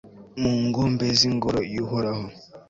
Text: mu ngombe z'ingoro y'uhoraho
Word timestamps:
mu 0.41 0.51
ngombe 0.65 1.05
z'ingoro 1.19 1.59
y'uhoraho 1.73 2.25